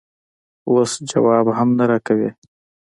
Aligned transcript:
اوس 0.69 0.91
ځواب 1.09 1.45
هم 1.57 1.69
نه 1.77 1.85
راکوې؟ 1.91 2.29